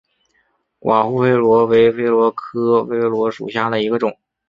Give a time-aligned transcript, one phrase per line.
[0.79, 4.17] 寡妇榧螺为榧螺科榧螺属下的一个种。